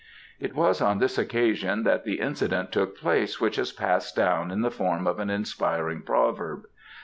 [0.39, 4.61] It was on this occasion that the incident took place which has passed down in
[4.61, 6.65] the form of an inspiriting proverb.